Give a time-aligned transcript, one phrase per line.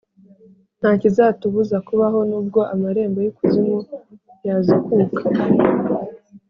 [0.79, 3.77] Ntakizatubuza kubaho nubwo amrembo y’ikuzimu
[4.47, 5.21] yazikuka